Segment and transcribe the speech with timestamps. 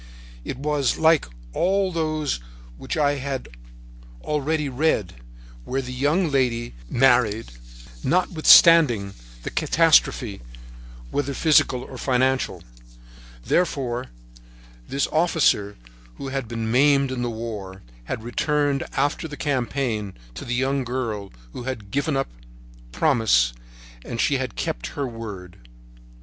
[0.43, 2.39] It was like all those
[2.75, 3.47] which I had
[4.23, 5.13] already read,
[5.63, 7.51] where the young lady married
[8.03, 10.41] notwithstanding the catastrophe,
[11.11, 12.63] whether physical or financial;
[13.45, 14.07] therefore,
[14.87, 15.77] this officer
[16.15, 20.83] who had been maimed in the war had returned, after the campaign, to the young
[20.83, 23.53] girl who had given him her promise,
[24.03, 25.57] and she had kept her word.